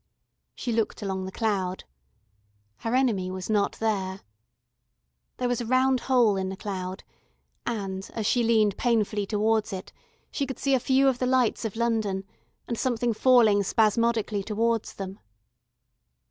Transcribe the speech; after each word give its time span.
She 0.55 0.71
looked 0.71 1.03
along 1.03 1.25
the 1.25 1.31
cloud. 1.31 1.83
Her 2.77 2.95
enemy 2.95 3.29
was 3.29 3.51
not 3.51 3.73
there. 3.73 4.21
There 5.37 5.47
was 5.47 5.61
a 5.61 5.65
round 5.67 5.99
hole 5.99 6.37
in 6.37 6.49
the 6.49 6.57
cloud, 6.57 7.03
and 7.67 8.09
as 8.15 8.25
she 8.25 8.41
leaned 8.41 8.77
painfully 8.77 9.27
towards 9.27 9.71
it, 9.71 9.93
she 10.31 10.47
could 10.47 10.57
see 10.57 10.73
a 10.73 10.79
few 10.79 11.07
of 11.07 11.19
the 11.19 11.27
lights 11.27 11.65
of 11.65 11.75
London, 11.75 12.23
and 12.67 12.79
something 12.79 13.13
falling 13.13 13.61
spasmodically 13.61 14.41
towards 14.41 14.95
them. 14.95 15.19